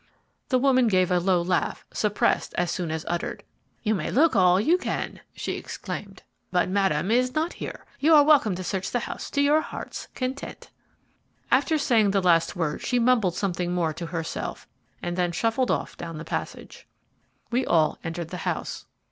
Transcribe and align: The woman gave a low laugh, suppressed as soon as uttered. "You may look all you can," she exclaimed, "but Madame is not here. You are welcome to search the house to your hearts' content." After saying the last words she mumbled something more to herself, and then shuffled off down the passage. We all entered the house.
The 0.49 0.57
woman 0.57 0.87
gave 0.87 1.11
a 1.11 1.19
low 1.19 1.43
laugh, 1.43 1.85
suppressed 1.93 2.55
as 2.57 2.71
soon 2.71 2.89
as 2.89 3.05
uttered. 3.07 3.43
"You 3.83 3.93
may 3.93 4.09
look 4.09 4.35
all 4.35 4.59
you 4.59 4.79
can," 4.79 5.19
she 5.35 5.57
exclaimed, 5.57 6.23
"but 6.51 6.67
Madame 6.69 7.11
is 7.11 7.35
not 7.35 7.53
here. 7.53 7.85
You 7.99 8.15
are 8.15 8.23
welcome 8.23 8.55
to 8.55 8.63
search 8.63 8.89
the 8.89 9.01
house 9.01 9.29
to 9.29 9.41
your 9.43 9.61
hearts' 9.61 10.07
content." 10.15 10.71
After 11.51 11.77
saying 11.77 12.09
the 12.09 12.19
last 12.21 12.55
words 12.55 12.83
she 12.83 12.97
mumbled 12.97 13.35
something 13.35 13.73
more 13.73 13.93
to 13.93 14.07
herself, 14.07 14.67
and 15.03 15.15
then 15.15 15.31
shuffled 15.31 15.69
off 15.69 15.95
down 15.97 16.17
the 16.17 16.25
passage. 16.25 16.87
We 17.51 17.63
all 17.63 17.99
entered 18.03 18.29
the 18.29 18.37
house. 18.37 18.87